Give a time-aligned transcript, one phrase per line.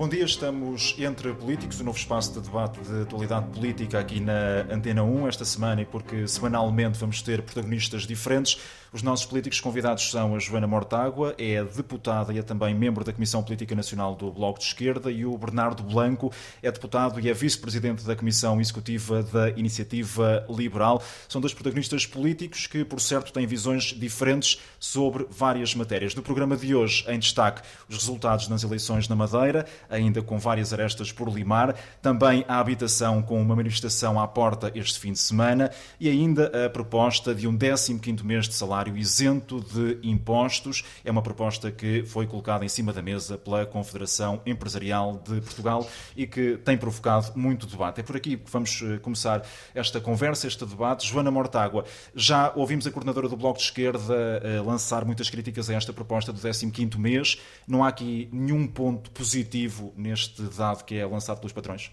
[0.00, 4.18] Bom dia, estamos entre políticos, o um novo espaço de debate de atualidade política aqui
[4.18, 8.58] na Antena 1 esta semana e porque semanalmente vamos ter protagonistas diferentes.
[8.92, 13.12] Os nossos políticos convidados são a Joana Mortágua, é deputada e é também membro da
[13.12, 17.32] Comissão Política Nacional do Bloco de Esquerda, e o Bernardo Blanco é deputado e é
[17.32, 21.00] vice-presidente da Comissão Executiva da Iniciativa Liberal.
[21.28, 26.12] São dois protagonistas políticos que, por certo, têm visões diferentes sobre várias matérias.
[26.16, 30.72] No programa de hoje, em destaque, os resultados nas eleições na Madeira, ainda com várias
[30.72, 35.70] arestas por limar, também a habitação com uma manifestação à porta este fim de semana
[36.00, 40.84] e ainda a proposta de um 15º mês de salário salário isento de impostos.
[41.04, 45.88] É uma proposta que foi colocada em cima da mesa pela Confederação Empresarial de Portugal
[46.16, 48.00] e que tem provocado muito debate.
[48.00, 51.06] É por aqui que vamos eh, começar esta conversa, este debate.
[51.06, 55.74] Joana Mortágua, já ouvimos a coordenadora do Bloco de Esquerda eh, lançar muitas críticas a
[55.74, 57.38] esta proposta do 15º mês.
[57.68, 61.90] Não há aqui nenhum ponto positivo neste dado que é lançado pelos patrões?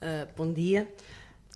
[0.00, 0.88] Uh, bom dia.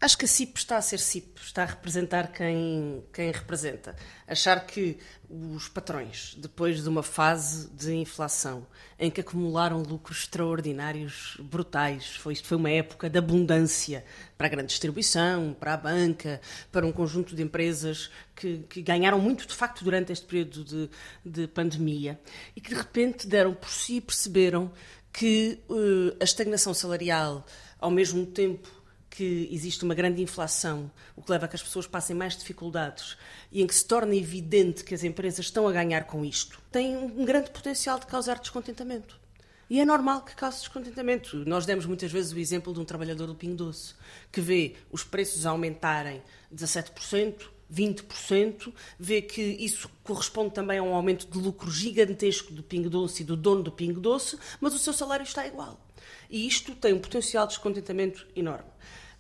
[0.05, 3.97] Acho que a CIP está a ser CIP, está a representar quem, quem representa.
[4.29, 4.99] Achar que
[5.31, 8.67] os patrões, depois de uma fase de inflação
[8.99, 14.05] em que acumularam lucros extraordinários, brutais, foi, isto foi uma época de abundância
[14.37, 16.39] para a grande distribuição, para a banca,
[16.71, 20.91] para um conjunto de empresas que, que ganharam muito, de facto, durante este período de,
[21.25, 22.21] de pandemia
[22.55, 24.71] e que de repente deram por si e perceberam
[25.11, 27.47] que uh, a estagnação salarial,
[27.81, 28.84] ao mesmo tempo
[29.15, 33.17] que existe uma grande inflação, o que leva a que as pessoas passem mais dificuldades
[33.53, 36.97] e em que se torna evidente que as empresas estão a ganhar com isto, tem
[36.97, 39.19] um grande potencial de causar descontentamento.
[39.71, 41.45] E é normal que cause descontentamento.
[41.47, 43.95] Nós demos muitas vezes o exemplo de um trabalhador do Pingo Doce,
[44.33, 46.21] que vê os preços aumentarem
[46.55, 52.91] 17%, 20%, vê que isso corresponde também a um aumento de lucro gigantesco do Pingo
[52.91, 55.81] Doce e do dono do Pingo Doce, mas o seu salário está igual.
[56.29, 58.71] E isto tem um potencial de descontentamento enorme.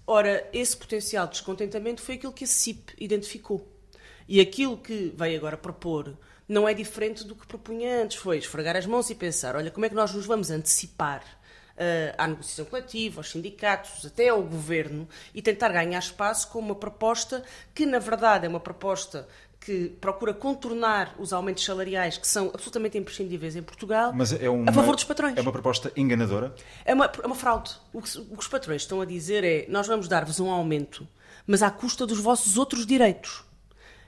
[0.06, 3.66] Ora, esse potencial de descontentamento foi aquilo que a CIP identificou.
[4.28, 6.16] E aquilo que veio agora propor
[6.48, 9.86] não é diferente do que propunha antes, foi esfregar as mãos e pensar, olha, como
[9.86, 11.22] é que nós nos vamos antecipar
[11.74, 16.74] uh, à negociação coletiva, aos sindicatos, até ao governo, e tentar ganhar espaço com uma
[16.74, 17.42] proposta
[17.74, 19.28] que, na verdade, é uma proposta
[19.64, 24.72] que procura contornar os aumentos salariais que são absolutamente imprescindíveis em Portugal é uma, a
[24.72, 25.36] favor dos patrões.
[25.38, 26.54] É uma proposta enganadora?
[26.84, 27.70] É uma, é uma fraude.
[27.92, 31.08] O que, o que os patrões estão a dizer é nós vamos dar-vos um aumento,
[31.46, 33.42] mas à custa dos vossos outros direitos.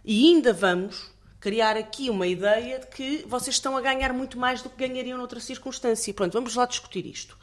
[0.05, 4.61] E ainda vamos criar aqui uma ideia de que vocês estão a ganhar muito mais
[4.61, 6.13] do que ganhariam noutra circunstância.
[6.13, 7.37] Pronto, vamos lá discutir isto.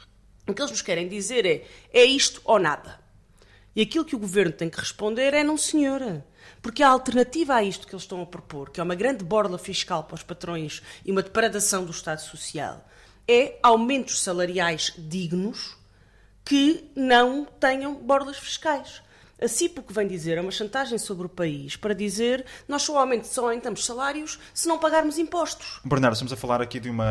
[0.46, 3.00] O que eles nos querem dizer é é isto ou nada.
[3.74, 6.24] E aquilo que o governo tem que responder é não, senhora.
[6.62, 9.58] Porque a alternativa a isto que eles estão a propor, que é uma grande borla
[9.58, 12.84] fiscal para os patrões e uma depredação do Estado Social,
[13.26, 15.76] é aumentos salariais dignos
[16.44, 19.02] que não tenham borlas fiscais.
[19.44, 22.80] A CIP o que vem dizer é uma chantagem sobre o país para dizer nós
[22.80, 25.80] só aumentamos salários se não pagarmos impostos.
[25.84, 27.04] Bernardo, estamos a falar aqui de uma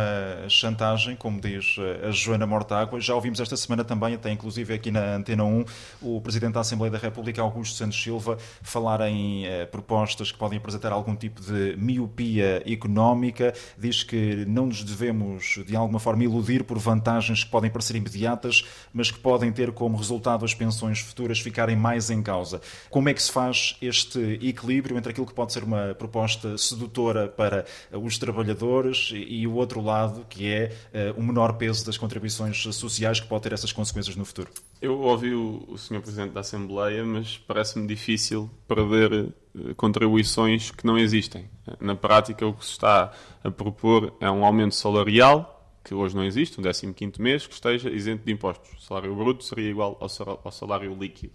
[0.50, 3.00] chantagem, como diz eh, a Joana Mortágua.
[3.00, 5.66] Já ouvimos esta semana também, até inclusive aqui na Antena 1,
[6.02, 10.58] o Presidente da Assembleia da República, Augusto Santos Silva, falar em eh, propostas que podem
[10.58, 13.54] apresentar algum tipo de miopia económica.
[13.78, 18.66] Diz que não nos devemos, de alguma forma, iludir por vantagens que podem parecer imediatas,
[18.92, 22.62] mas que podem ter como resultado as pensões futuras ficarem mais em causa.
[22.90, 27.28] Como é que se faz este equilíbrio entre aquilo que pode ser uma proposta sedutora
[27.28, 30.72] para os trabalhadores e o outro lado, que é
[31.16, 34.50] uh, o menor peso das contribuições sociais que pode ter essas consequências no futuro?
[34.82, 36.02] Eu ouvi o, Sr.
[36.02, 41.50] Presidente da Assembleia, mas parece-me difícil perder uh, contribuições que não existem.
[41.80, 43.12] Na prática, o que se está
[43.44, 45.54] a propor é um aumento salarial
[45.84, 48.72] que hoje não existe, um 15º mês, que esteja isento de impostos.
[48.78, 51.34] O salário bruto seria igual ao salário líquido.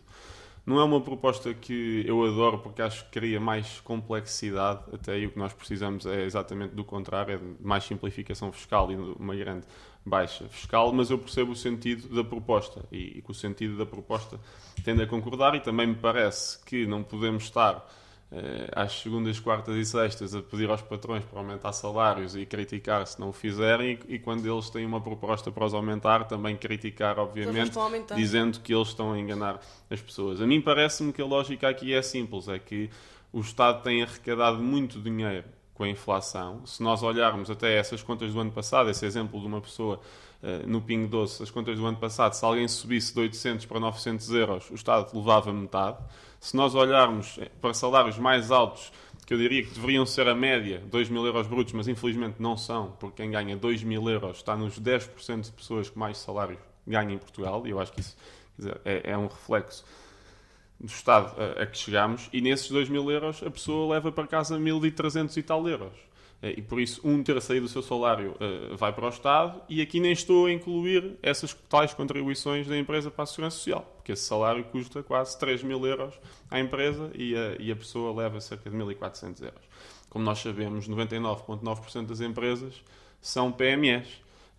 [0.69, 5.25] Não é uma proposta que eu adoro porque acho que cria mais complexidade, até e
[5.25, 9.65] o que nós precisamos é exatamente do contrário, é mais simplificação fiscal e uma grande
[10.05, 13.87] baixa fiscal, mas eu percebo o sentido da proposta e, e que o sentido da
[13.87, 14.39] proposta
[14.85, 17.83] tende a concordar e também me parece que não podemos estar
[18.75, 23.19] às segundas, quartas e sextas a pedir aos patrões para aumentar salários e criticar se
[23.19, 27.73] não o fizerem e, quando eles têm uma proposta para os aumentar também criticar, obviamente,
[28.15, 29.61] dizendo que eles estão a enganar
[29.91, 30.43] as pessoas.
[30.43, 32.91] A mim parece-me que a lógica aqui é simples, é que
[33.33, 36.67] o Estado tem arrecadado muito dinheiro com a inflação.
[36.67, 40.01] Se nós olharmos até essas contas do ano passado, esse exemplo de uma pessoa
[40.43, 43.79] uh, no Ping Doce, as contas do ano passado, se alguém subisse de 800 para
[43.79, 45.99] 900 euros, o Estado levava metade.
[46.41, 48.93] Se nós olharmos para salários mais altos,
[49.25, 52.57] que eu diria que deveriam ser a média, 2 mil euros brutos, mas infelizmente não
[52.57, 56.59] são, porque quem ganha 2 mil euros está nos 10% de pessoas que mais salário
[56.87, 58.17] ganham em Portugal, e eu acho que isso
[58.59, 59.85] dizer, é, é, um reflexo
[60.81, 64.59] do Estado a, que chegamos, e nesses 2 mil euros a pessoa leva para casa
[64.59, 66.09] 1.300 e tal euros.
[66.41, 69.83] Eh, e por isso um aí do seu salário uh, vai para o Estado e
[69.83, 74.13] aqui nem estou a incluir essas tais contribuições da empresa para a Segurança Social, porque
[74.13, 76.15] esse salário custa quase 3 mil euros
[76.51, 79.63] à empresa e a, e a pessoa leva cerca de 1.400 euros.
[80.09, 82.83] Como nós sabemos, 99,9% das empresas
[83.21, 84.07] são PMEs.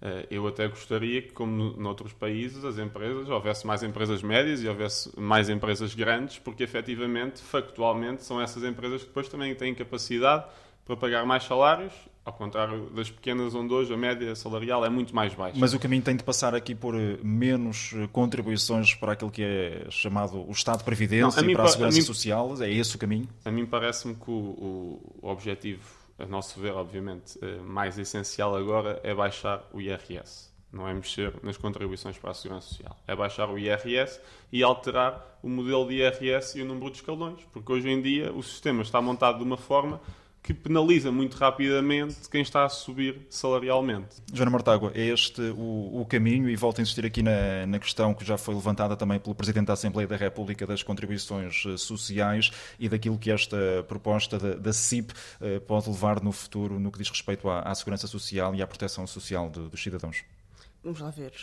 [0.02, 4.68] Uh, eu até gostaria que, como noutros países, as empresas, houvesse mais empresas médias e
[4.68, 10.46] houvesse mais empresas grandes, porque efetivamente, factualmente, são essas empresas que depois também têm capacidade
[10.86, 11.94] para pagar mais salários,
[12.26, 15.56] ao contrário das pequenas, onde hoje a média salarial é muito mais baixa.
[15.60, 19.44] Mas o caminho tem de passar aqui por eh, menos eh, contribuições para aquilo que
[19.44, 22.56] é chamado o Estado de Previdência Não, e para a Segurança a mim, Social?
[22.62, 23.28] É esse o caminho?
[23.46, 25.84] A mim parece-me que o, o, objetivo,
[26.20, 30.50] a nosso ver, obviamente, eh, mais essencial agora é baixar o IRS.
[30.72, 32.96] Não é mexer nas contribuições para a Segurança Social.
[33.08, 34.20] É baixar o IRS
[34.52, 37.44] e alterar o modelo de IRS e o número de escalões.
[37.52, 40.00] Porque hoje em dia o sistema está montado de uma forma
[40.42, 44.16] que penaliza muito rapidamente quem está a subir salarialmente.
[44.34, 48.14] Joana Mortágua, é este o, o, caminho e volto a insistir aqui na, na, questão
[48.14, 52.52] que já foi levantada também pelo Presidente da Assembleia da República das contribuições eh, sociais
[52.80, 53.58] e daquilo que esta
[53.88, 57.76] proposta da, da CIP eh, pode levar no futuro no que diz respeito à, à
[57.76, 60.24] segurança social e à proteção social de, dos cidadãos.
[60.84, 61.34] Vamos lá ver.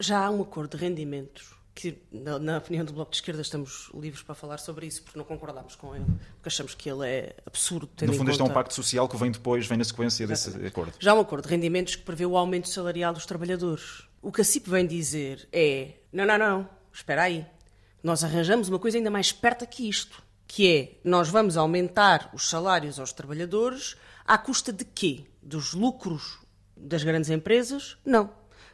[0.00, 3.90] Já há um acordo de rendimentos que, na, na, opinião do Bloco de Esquerda, estamos
[3.92, 6.06] livres para falar sobre isso, porque não concordamos com ele,
[6.36, 7.90] porque achamos que ele é absurdo.
[8.00, 10.62] No fundo, este é um pacto social que vem depois, vem na sequência Exatamente.
[10.62, 10.94] desse acordo.
[10.98, 14.08] Já há um acordo de rendimentos que prevê o aumento salarial dos trabalhadores.
[14.22, 17.46] O que a CIP vem dizer é: não, não, não, espera aí.
[18.02, 22.48] Nós arranjamos uma coisa ainda mais esperta que isto, que é nós vamos aumentar os
[22.48, 25.26] salários aos trabalhadores à custa de quê?
[25.42, 26.38] Dos lucros
[26.74, 27.98] das grandes empresas?
[28.02, 28.30] Não.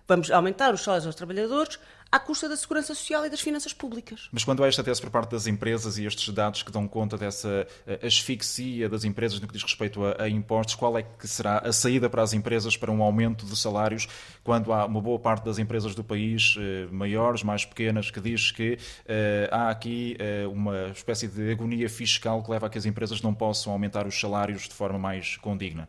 [0.07, 1.81] Vamos aumentar os salários aos trabalhadores
[2.13, 4.29] à custa da segurança social e das finanças públicas.
[4.31, 7.17] Mas quando há esta tese por parte das empresas e estes dados que dão conta
[7.17, 11.27] dessa eh, asfixia das empresas no que diz respeito a, a, impostos, qual é que
[11.27, 14.07] será a saída para as empresas para um aumento de salários
[14.45, 18.51] quando há uma boa parte das empresas do país, eh, maiores, mais pequenas, que diz
[18.51, 20.17] que eh, há aqui
[20.53, 24.21] uma espécie de agonia fiscal que leva a que as empresas não possam aumentar os
[24.21, 25.89] salários de forma mais condigna?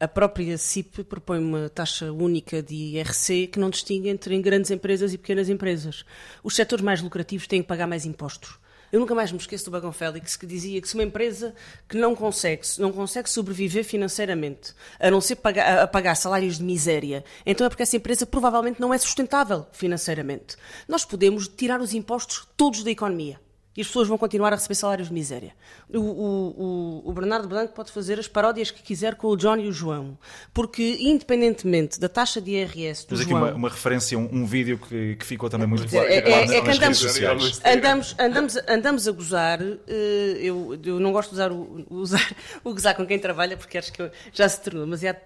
[0.00, 5.12] A própria CIP propõe uma taxa única de IRC que não distingue entre grandes empresas
[5.12, 6.04] e pequenas empresas.
[6.40, 8.60] Os setores mais lucrativos têm que pagar mais impostos.
[8.92, 11.52] Eu nunca mais me esqueço do Bagão Félix que dizia que se uma empresa
[11.88, 16.64] que não consegue, não consegue sobreviver financeiramente, a não ser pagar, a pagar salários de
[16.64, 20.56] miséria, então é porque essa empresa provavelmente não é sustentável financeiramente.
[20.86, 23.40] Nós podemos tirar os impostos todos da economia
[23.78, 25.52] e as pessoas vão continuar a receber salários de miséria.
[25.88, 29.68] O, o, o, Bernardo Branco pode fazer as paródias que quiser com o John e
[29.68, 30.18] o João,
[30.52, 33.44] porque independentemente da taxa de IRS do Mas aqui João...
[33.44, 36.08] uma, uma referência, um, um vídeo que, que, ficou também muito claro.
[36.08, 41.28] É, é, é, que andamos, andamos, andamos, andamos a gozar, eh, eu, eu não gosto
[41.28, 42.34] de usar o, usar
[42.64, 45.20] o gozar com quem trabalha, porque acho que já se tornou demasiado,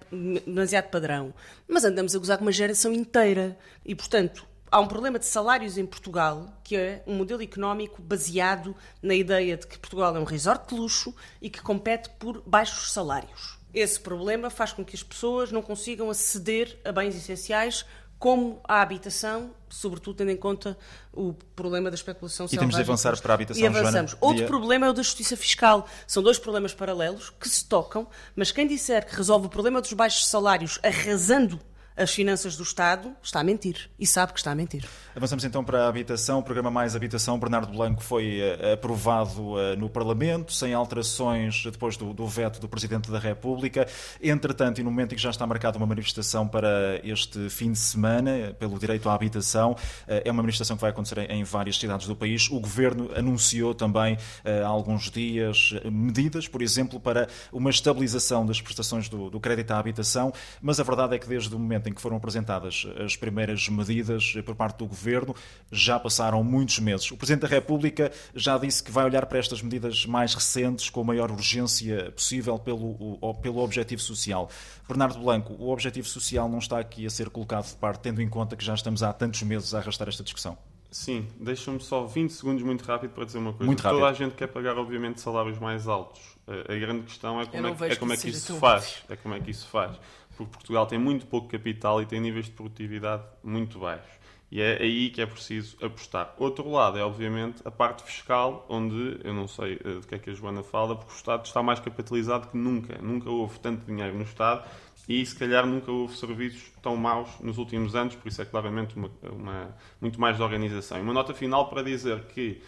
[0.45, 1.33] demasiado padrão,
[1.67, 5.77] mas andamos a gozar com uma geração inteira e, portanto, há um problema de salários
[5.77, 10.23] em Portugal, que é um modelo económico baseado na ideia de que Portugal é um
[10.23, 13.59] resort de luxo e que compete por baixos salários.
[13.71, 17.85] Esse problema faz com que as pessoas não consigam aceder a bens essenciais
[18.17, 20.75] como a habitação, sobretudo tendo em conta
[21.11, 24.11] o problema da especulação E temos de avançar para a habitação, E avançamos.
[24.11, 24.47] Joana, Outro dia...
[24.47, 25.87] problema é o da justiça fiscal.
[26.07, 29.93] São dois problemas paralelos que se tocam, mas quem disser que resolve o problema dos
[29.93, 31.59] baixos salários arrasando
[31.95, 33.89] as finanças do Estado, está a mentir.
[33.99, 34.85] E sabe que está a mentir.
[35.15, 36.39] Avançamos então para a habitação.
[36.39, 41.95] O programa Mais Habitação, Bernardo Blanco, foi uh, aprovado uh, no Parlamento, sem alterações depois
[41.95, 43.87] do, do, veto do Presidente da República.
[44.21, 47.79] Entretanto, e no momento em que já está marcada uma manifestação para este fim de
[47.79, 49.75] semana, pelo direito à habitação,
[50.07, 52.49] é uma manifestação que vai acontecer em, várias cidades do país.
[52.49, 59.09] O Governo anunciou também há alguns dias medidas, por exemplo, para uma estabilização das prestações
[59.09, 62.01] do, do crédito à habitação, mas a verdade é que desde o momento em que
[62.01, 65.35] foram apresentadas as primeiras medidas por parte do Governo.
[65.71, 67.09] Já passaram muitos meses.
[67.11, 71.01] O Presidente da República já disse que vai olhar para estas medidas mais recentes com
[71.01, 74.49] a maior urgência possível pelo, pelo objetivo social.
[74.87, 78.29] Bernardo Blanco, o objetivo social não está aqui a ser colocado de parte, tendo em
[78.29, 80.57] conta que já estamos há tantos meses a arrastar esta discussão.
[80.91, 83.65] Sim, deixa-me só 20 segundos muito rápido para dizer uma coisa.
[83.65, 83.99] Muito rápido.
[83.99, 86.21] Toda a gente quer pagar, obviamente, salários mais altos.
[86.47, 88.27] A, a grande questão é como, não é, que- vejo é como é que que
[88.27, 89.03] seja isso se faz.
[89.09, 89.97] É como é que isso se faz.
[90.37, 94.11] Porque Portugal tem muito pouco capital e tem níveis de produtividade muito baixos.
[94.51, 96.35] E é aí que é preciso apostar.
[96.37, 100.19] Outro lado é, obviamente, a parte fiscal, onde eu não sei eh, do que é
[100.19, 102.99] que a Joana fala, porque o Estado está mais capitalizado que nunca.
[103.01, 104.63] Nunca houve tanto dinheiro no Estado
[105.09, 108.95] e, se calhar, nunca houve serviços tão maus nos últimos anos, por isso é claramente
[108.95, 110.99] uma, uma- muito mais de organização.
[110.99, 112.61] E uma nota final para dizer que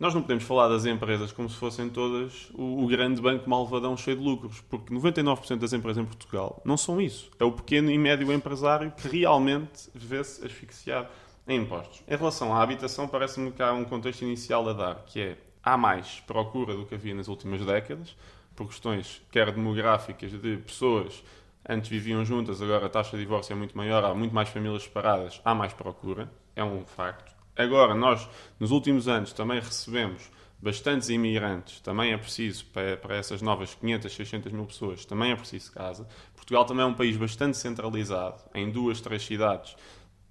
[0.00, 3.94] nós não podemos falar das empresas como se fossem todas o, o grande banco malvadão
[3.98, 7.30] cheio de lucros, porque 99% das empresas em Portugal não são isso.
[7.38, 11.08] É o pequeno e médio empresário que realmente vê-se asfixiado
[11.46, 12.02] em impostos.
[12.08, 15.76] Em relação à habitação, parece-me que há um contexto inicial a dar, que é há
[15.76, 18.16] mais procura do que havia nas últimas décadas,
[18.56, 21.22] por questões quer demográficas de pessoas
[21.68, 24.84] antes viviam juntas, agora a taxa de divórcio é muito maior, há muito mais famílias
[24.84, 27.39] separadas, há mais procura, é um facto.
[27.60, 30.30] Agora, nós, nos últimos anos, também recebemos
[30.62, 35.36] bastantes imigrantes, também é preciso, para, para essas novas 500, 600 mil pessoas, também é
[35.36, 36.06] preciso casa.
[36.34, 39.74] Portugal também é um país bastante centralizado, em duas, três cidades,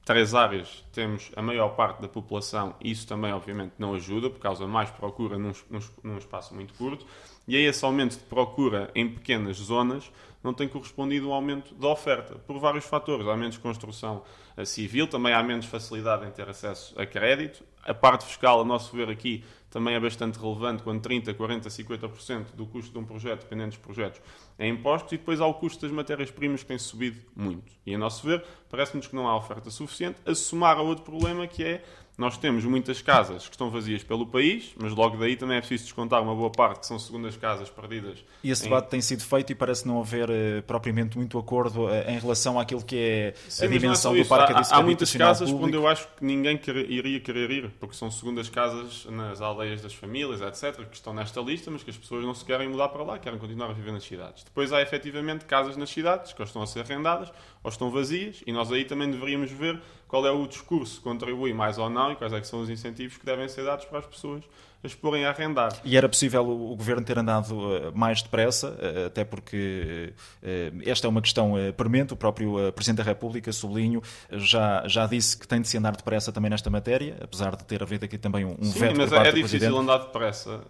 [0.09, 4.65] três áreas temos a maior parte da população, isso também, obviamente, não ajuda, por causa
[4.65, 7.05] de mais procura num, num, num espaço muito curto,
[7.47, 10.11] e aí esse aumento de procura em pequenas zonas
[10.43, 13.27] não tem correspondido um aumento da oferta, por vários fatores.
[13.27, 14.23] Há menos construção
[14.57, 17.63] eh, civil, também há menos facilidade em ter acesso a crédito.
[17.83, 22.55] A parte fiscal, a nosso ver aqui, também é bastante relevante, quando 30%, 40%, 50%
[22.55, 24.21] do custo de um projeto, dependendo dos projetos,
[24.57, 27.71] é impostos, e depois há o custo das matérias-primas que tem subido muito.
[27.85, 31.47] E a nosso ver, parece-nos que não há oferta suficiente, a somar a outro problema
[31.47, 31.83] que é
[32.19, 35.85] nós temos muitas casas que estão vazias pelo país, mas logo daí também é preciso
[35.85, 38.23] descontar uma boa parte que são segundas casas perdidas.
[38.43, 41.89] E esse em- debate tem sido feito e parece não haver eh, propriamente muito acordo
[41.89, 44.81] eh, em relação àquilo que é Sim, a é dimensão só do parque há, há
[44.83, 45.67] muitas casas público.
[45.67, 49.81] onde eu acho que ninguém quer- iria querer ir, porque são segundas casas nas aldeias
[49.81, 52.89] das famílias, etc., que estão nesta lista, mas que as pessoas não se querem mudar
[52.89, 54.43] para lá, querem continuar a viver nas cidades.
[54.43, 57.31] Depois há efetivamente casas nas cidades que ou estão a ser arrendadas
[57.63, 61.53] ou estão vazias, e nós aí também deveríamos ver qual é o discurso que contribui
[61.53, 63.99] mais ou não e quais é que são os incentivos que devem ser dados para
[63.99, 64.43] as pessoas
[64.83, 65.73] a exporem a arrendar.
[65.83, 70.71] E era possível o o governo ter andado eh, mais depressa, eh, até porque eh,
[70.85, 72.13] esta é uma questão premente.
[72.13, 74.01] O próprio Presidente da República, sublinho,
[74.31, 77.81] já, já disse que tem de se andar depressa também nesta matéria, apesar de ter
[77.81, 79.81] havido aqui também um, um Sim, veto mas por parte é do difícil Presidente.
[79.81, 80.61] andar depressa.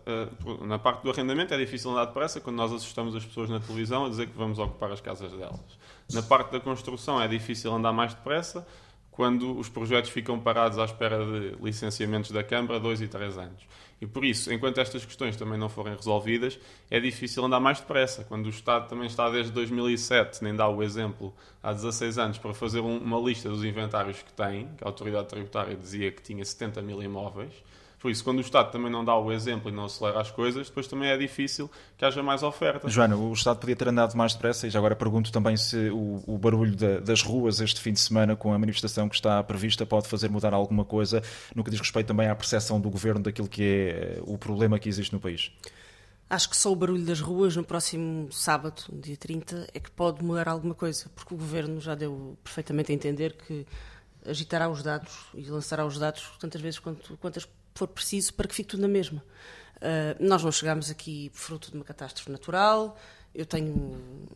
[0.45, 3.59] Uh, Na parte do arrendamento é difícil andar depressa quando nós assustamos as pessoas na
[3.59, 5.77] televisão a dizer que vamos ocupar as casas delas.
[6.11, 8.65] Na parte da construção é difícil andar mais depressa
[9.19, 13.61] quando os projetos ficam parados à espera de licenciamentos da Câmara dois e três anos.
[13.99, 16.57] E por isso, enquanto estas questões também não forem resolvidas,
[16.89, 18.23] é difícil andar mais depressa.
[18.23, 22.53] Quando o Estado também está desde 2007, nem dá o exemplo, há 16 anos, para
[22.53, 26.45] fazer um- uma lista dos inventários que tem, que a autoridade tributária dizia que tinha
[26.45, 27.51] 70 mil imóveis.
[27.99, 30.69] Por isso, quando o Estado também não dá o exemplo e não acelera as coisas,
[30.69, 32.87] depois também é difícil que haja mais oferta.
[32.87, 36.23] Joana, o Estado podia ter andado mais depressa e já agora pergunto também se o,
[36.25, 39.85] o barulho da- das ruas este fim de semana com a manifestação que está prevista
[39.85, 41.21] pode fazer mudar alguma coisa
[41.53, 44.79] no que diz respeito também à percepção do Governo daquilo que é eh, o problema
[44.79, 45.51] que existe no país.
[46.29, 50.23] Acho que só o barulho das ruas no próximo sábado, dia 30, é que pode
[50.23, 53.65] mudar alguma coisa, porque o governo já deu perfeitamente a entender que
[54.25, 57.47] agitará os dados e lançará os dados tantas vezes quanto, quantas
[57.79, 59.23] for preciso para que fique tudo na mesma.
[59.81, 62.97] Ah, nós não chegámos aqui fruto de uma catástrofe natural.
[63.33, 64.27] Eu tenho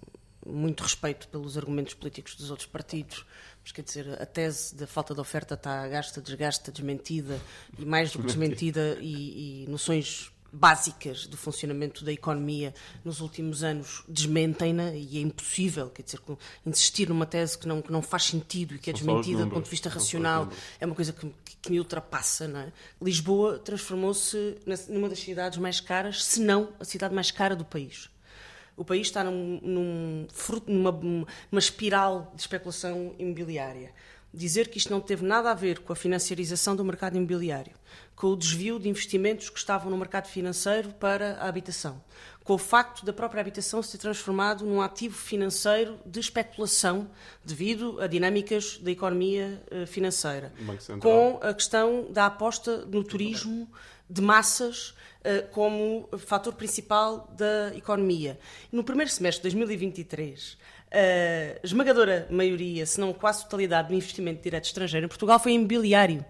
[0.45, 3.25] muito respeito pelos argumentos políticos dos outros partidos,
[3.61, 7.39] mas quer dizer, a tese da falta de oferta está gasta, desgasta, desmentida,
[7.79, 13.63] e mais do que desmentida, e, e noções básicas do funcionamento da economia nos últimos
[13.63, 16.19] anos desmentem-na e é impossível, quer dizer,
[16.65, 19.49] insistir numa tese que não, que não faz sentido e que é São desmentida do
[19.49, 20.47] ponto de vista racional
[20.79, 22.47] é uma coisa que, que- me ultrapassa.
[22.47, 22.71] Não é?
[23.01, 24.57] Lisboa transformou-se
[24.89, 28.09] numa das cidades mais caras, se não a cidade mais cara do país.
[28.75, 33.91] O país está num, num fruto- numa, numa espiral de especulação imobiliária.
[34.33, 37.73] Dizer que isto não teve nada a ver com a financiarização do mercado imobiliário,
[38.15, 42.01] com o desvio de investimentos que estavam no mercado financeiro para a habitação,
[42.43, 47.09] com o facto da própria habitação se ter transformado num ativo financeiro de especulação
[47.45, 50.51] devido a dinâmicas da economia eh, financeira,
[50.99, 53.69] com a questão da aposta no turismo
[54.09, 58.39] de massas eh, como fator principal da economia.
[58.71, 60.57] No primeiro semestre de 2023,
[60.93, 66.23] a esmagadora maioria, se não quase totalidade, do investimento direto estrangeiro em Portugal foi imobiliário.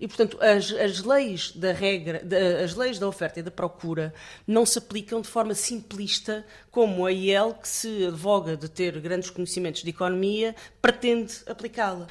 [0.00, 4.14] E, portanto, as, as leis da regra, da, as leis da oferta e da procura
[4.46, 9.28] não se aplicam de forma simplista como a IEL, que se advoga de ter grandes
[9.28, 12.06] conhecimentos de economia, pretende aplicá-la.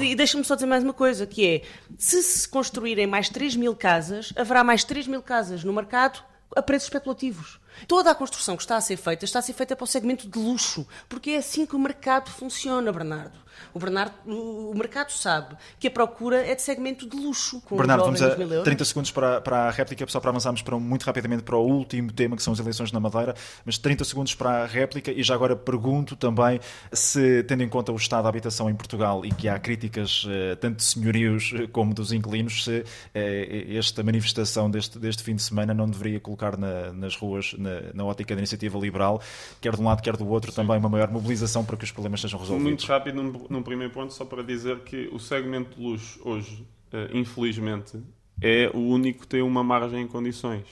[0.00, 1.62] E, e deixa-me só dizer mais uma coisa, que é,
[1.98, 6.22] se se construírem mais 3 mil casas, haverá mais 3 mil casas no mercado
[6.54, 7.58] a preços especulativos.
[7.86, 10.28] Toda a construção que está a ser feita está a ser feita para o segmento
[10.28, 13.43] de luxo, porque é assim que o mercado funciona, Bernardo.
[13.72, 17.62] O, Bernardo, o mercado sabe que a procura é de segmento de luxo.
[17.70, 21.42] Bernardo, vamos a 30 segundos para, para a réplica, só para avançarmos para, muito rapidamente
[21.42, 23.34] para o último tema, que são as eleições na Madeira,
[23.64, 26.60] mas 30 segundos para a réplica e já agora pergunto também
[26.92, 30.56] se, tendo em conta o estado da habitação em Portugal e que há críticas eh,
[30.56, 32.84] tanto de senhorios eh, como dos inquilinos, se
[33.14, 37.92] eh, esta manifestação deste, deste fim de semana não deveria colocar na, nas ruas, na,
[37.92, 39.20] na, ótica da iniciativa liberal,
[39.60, 40.56] quer de um lado, quer do outro, Sim.
[40.56, 42.70] também uma maior mobilização para que os problemas sejam resolvidos.
[42.70, 47.16] Muito rápido, num, primeiro ponto, só para dizer que o segmento de luxo hoje, uh,
[47.16, 47.98] infelizmente,
[48.40, 50.66] é o único que tem uma margem em condições.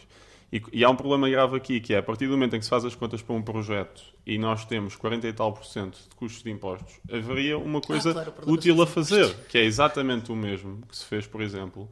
[0.52, 2.64] E, e, há um problema grave aqui, que é a partir do momento em que
[2.64, 5.99] se faz as contas para um projeto e nós temos 40 e tal por cento
[6.11, 9.64] de custos de impostos, haveria uma ah, coisa ah, claro, útil a fazer, que é
[9.64, 11.88] exatamente o mesmo que se fez, por exemplo,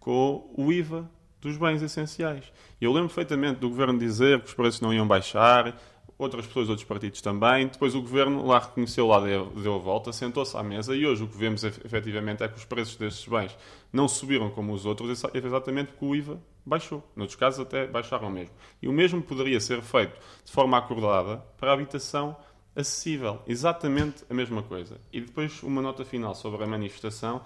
[0.00, 1.08] com o IVA
[1.40, 2.44] dos bens essenciais.
[2.80, 5.80] Eu lembro perfeitamente do governo dizer que os preços não iam baixar,
[6.20, 7.66] outras pessoas, outros partidos também.
[7.68, 11.24] Depois o governo lá reconheceu, lá deu, deu a volta, sentou-se à mesa e hoje
[11.24, 13.56] o que vemos efetivamente é que os preços destes bens
[13.92, 17.02] não subiram como os outros, exatamente porque o IVA baixou.
[17.16, 18.54] Noutros casos até baixaram mesmo.
[18.82, 22.36] E o mesmo poderia ser feito de forma acordada para a habitação
[22.76, 23.40] acessível.
[23.46, 25.00] Exatamente a mesma coisa.
[25.12, 27.40] E depois uma nota final sobre a manifestação.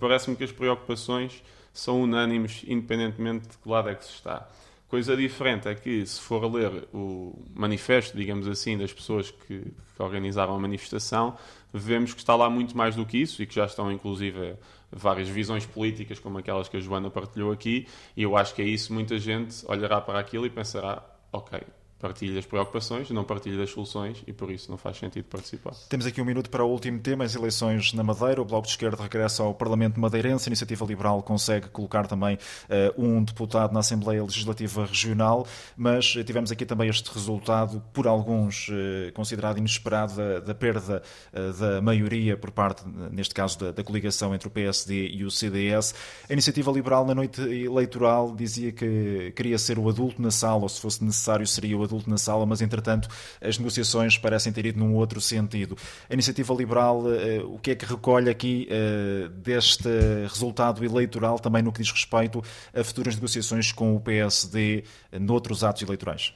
[0.00, 1.42] Parece-me que as preocupações
[1.72, 4.48] são unânimes, independentemente de que lado é que se está.
[4.88, 10.02] Coisa diferente é que, se for ler o manifesto, digamos assim, das pessoas que, que,
[10.02, 11.36] organizaram a manifestação,
[11.74, 14.54] vemos que está lá muito mais do que isso e que já estão, inclusive,
[14.92, 18.64] várias visões políticas, como aquelas que a Joana partilhou aqui, e eu acho que é
[18.64, 18.94] isso.
[18.94, 21.02] Muita gente olhará para aquilo e pensará:
[21.32, 21.60] ok,
[21.98, 25.72] partilha as preocupações, não partilha as soluções e por isso não faz sentido participar.
[25.88, 28.40] Temos aqui um minuto para o último tema, as eleições na Madeira.
[28.40, 30.48] O Bloco de Esquerda regressa ao Parlamento madeirense.
[30.48, 36.52] A Iniciativa Liberal consegue colocar também uh, um deputado na Assembleia Legislativa Regional, mas tivemos
[36.52, 42.36] aqui também este resultado, por alguns uh, considerado inesperado, da, da perda uh, da maioria
[42.36, 45.94] por parte, neste caso, da, da coligação entre o PSD e o CDS.
[46.28, 50.68] A Iniciativa Liberal, na noite eleitoral, dizia que queria ser o adulto na sala, ou
[50.68, 53.08] se fosse necessário, seria o adulto na sala, mas entretanto
[53.40, 55.76] as negociações parecem ter ido num outro sentido.
[56.08, 59.88] A iniciativa liberal, eh, o que é que recolhe aqui eh, deste
[60.28, 62.42] resultado eleitoral, também no que diz respeito
[62.74, 64.84] a futuras negociações com o PSD
[65.20, 66.32] noutros atos eleitorais?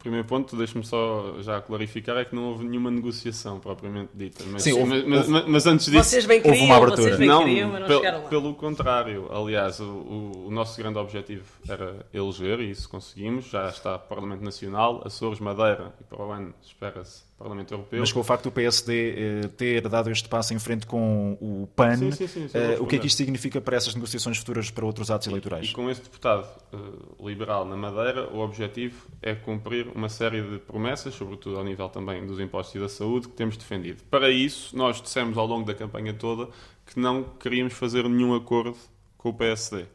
[0.00, 4.42] Primeiro ponto, deixe-me só já clarificar, é que não houve nenhuma negociação propriamente dita.
[4.50, 7.18] Mas, Sim, houve, mas, mas, mas antes disso, vocês bem queriam, houve uma abertura.
[7.26, 12.04] não, queriam, mas não pel, Pelo contrário, aliás, o, o, o, nosso grande objetivo era
[12.12, 13.46] eleger, e isso conseguimos.
[13.50, 18.00] Já está o Parlamento Nacional, Açores, Madeira, e para o ano espera-se Parlamento Europeu.
[18.00, 21.66] Mas com o facto do PSD eh, ter dado este passo em frente com o
[21.74, 24.70] PAN, sim, sim, sim, eh, o que é que isto significa para essas negociações futuras
[24.70, 25.68] para outros atos eleitorais?
[25.68, 30.42] E, e com este deputado uh, liberal na Madeira, o objetivo é cumprir uma série
[30.42, 34.02] de promessas, sobretudo ao nível também dos impostos e da saúde, que temos defendido.
[34.10, 36.46] Para isso, nós dissemos ao longo da campanha toda
[36.84, 38.76] que não queríamos fazer nenhum acordo
[39.16, 39.86] com o PSD.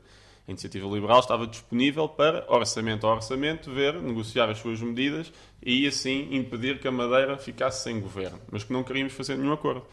[0.47, 5.88] A iniciativa liberal estava disponível para, orçamento a orçamento, ver, negociar as suas medidas e
[5.88, 9.84] assim impedir que a Madeira ficasse sem governo, mas que não queríamos fazer nenhum acordo.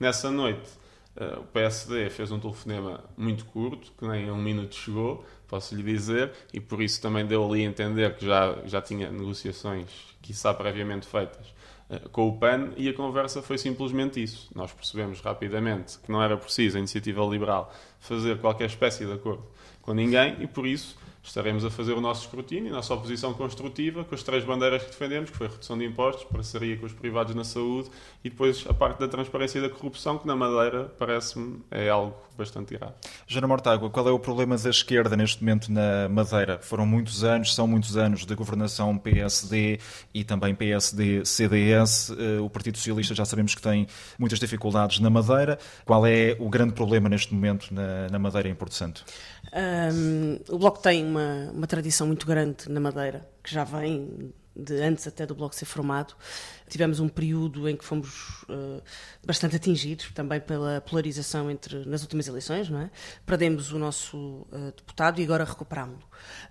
[0.00, 0.68] Nessa noite,
[1.16, 5.82] uh, o PSD fez um telefonema muito curto, que nem um minuto chegou, posso lhe
[5.84, 9.88] dizer, e por isso também deu ali a entender que já, já tinha negociações,
[10.20, 11.54] quiçá previamente feitas,
[11.88, 14.50] uh, com o PAN, e a conversa foi simplesmente isso.
[14.56, 19.44] Nós percebemos rapidamente que não era preciso a iniciativa liberal fazer qualquer espécie de acordo
[19.90, 24.04] com ninguém e por isso estaremos a fazer o nosso escrutínio, a nossa oposição construtiva,
[24.04, 26.92] com as três bandeiras que defendemos, que foi a redução de impostos, parceria com os
[26.92, 27.90] privados na saúde
[28.24, 32.16] e depois a parte da transparência e da corrupção, que na Madeira parece-me é algo
[32.40, 32.94] bastante grave.
[33.26, 36.58] Jana Mortágua, qual é o problema da esquerda neste momento na Madeira?
[36.62, 39.78] Foram muitos anos, são muitos anos de governação PSD
[40.14, 42.10] e também PSD-CDS.
[42.18, 43.86] Eh, o Partido Socialista já sabemos que tem
[44.18, 45.58] muitas dificuldades na Madeira.
[45.84, 49.04] Qual é o grande problema neste momento na, na Madeira em Porto Santo?
[49.52, 54.74] Um, o Bloco tem uma, uma tradição muito grande na Madeira, que já vem de
[54.82, 56.14] antes até do Bloco ser formado.
[56.68, 58.82] Tivemos um período em que fomos uh,
[59.24, 62.90] bastante atingidos também pela polarização entre nas últimas eleições, não é?
[63.24, 66.02] Perdemos o nosso uh, deputado e agora recuperámo-lo.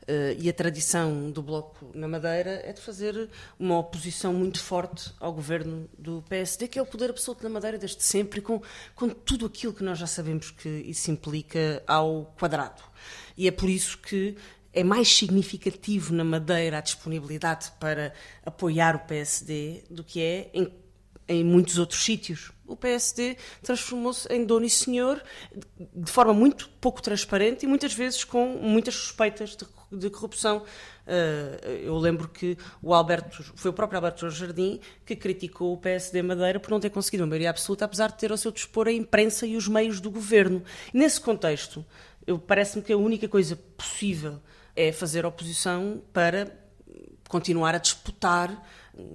[0.03, 5.13] Uh, e a tradição do Bloco na Madeira é de fazer uma oposição muito forte
[5.19, 8.61] ao governo do PSD, que é o poder absoluto na Madeira desde sempre, com,
[8.95, 12.81] com tudo aquilo que nós já sabemos que isso implica ao quadrado.
[13.39, 14.35] E é por isso que
[14.73, 18.13] é mais significativo na Madeira a disponibilidade para
[18.45, 20.69] apoiar o PSD do que é em,
[21.25, 22.51] em muitos outros sítios.
[22.67, 25.23] O PSD transformou-se em dono e senhor
[25.95, 29.65] de forma muito pouco transparente e muitas vezes com muitas suspeitas de,
[29.97, 30.65] de corrupção.
[31.07, 36.21] Uh, eu lembro que o Alberto, foi o próprio Alberto Jardim que criticou o PSD
[36.21, 38.91] Madeira por não ter conseguido uma maioria absoluta, apesar de ter ao seu dispor a
[38.91, 40.61] imprensa e os meios do governo.
[40.93, 41.85] nesse contexto,
[42.37, 44.39] parece-me que a única coisa possível
[44.75, 46.51] é fazer oposição para
[47.27, 48.65] continuar a disputar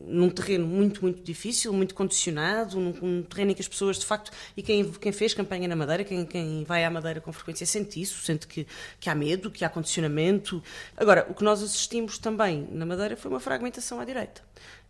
[0.07, 4.07] num terreno muito, muito difícil, muito condicionado, num, num, terreno em que as pessoas, de
[4.07, 7.66] facto, e quem, quem fez campanha na Madeira, quem, quem vai à Madeira com frequência,
[7.66, 8.66] sente isso, sente que,
[8.98, 10.62] que há medo, que há condicionamento.
[10.96, 14.42] Agora, o que nós assistimos também na Madeira foi uma fragmentação à direita,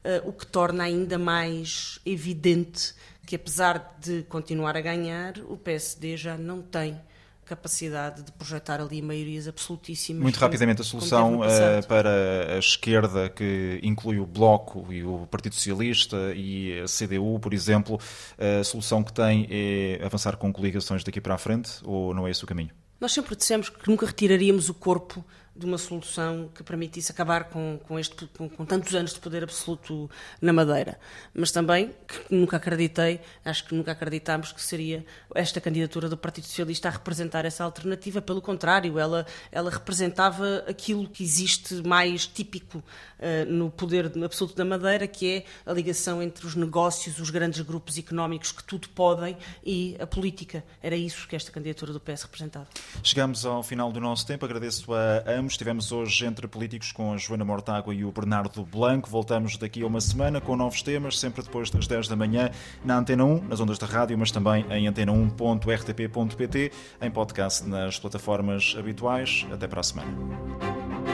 [0.04, 2.94] uh, o que torna ainda mais evidente
[3.26, 7.00] que, apesar de continuar a ganhar, o PSD já não tem
[7.44, 10.22] capacidade de projetar ali maiorias absolutíssimas.
[10.22, 15.54] Muito rapidamente, a solução uh, para a esquerda, que inclui o Bloco e o Partido
[15.54, 18.00] Socialista e a CDU, por exemplo,
[18.38, 22.30] a solução que tem é avançar com coligações daqui para a frente ou não é
[22.30, 22.70] esse o caminho?
[23.00, 25.24] Nós sempre dissemos que nunca retiraríamos o corpo
[25.56, 29.44] de uma solução que permitisse acabar com, com, este, com, com, tantos anos de poder
[29.44, 30.98] absoluto na Madeira.
[31.32, 36.46] Mas também que nunca acreditei, acho que nunca acreditámos que seria esta candidatura do Partido
[36.46, 38.20] Socialista a representar essa alternativa.
[38.20, 44.64] Pelo contrário, ela, ela representava aquilo que existe mais típico uh, no poder absoluto da
[44.64, 49.36] Madeira, que é a ligação entre os negócios, os grandes grupos económicos que tudo podem
[49.64, 50.64] e a política.
[50.82, 52.66] Era isso que esta candidatura do PS representava.
[53.04, 54.44] Chegamos ao final do nosso tempo.
[54.44, 59.08] Agradeço a Estivemos hoje entre políticos com a Joana Mortágua e o Bernardo Blanco.
[59.08, 62.50] Voltamos daqui a uma semana com novos temas, sempre depois das 10 da manhã,
[62.84, 68.74] na Antena 1, nas ondas da rádio, mas também em antena1.rtp.pt, em podcast nas plataformas
[68.78, 69.46] habituais.
[69.52, 71.13] Até para a semana.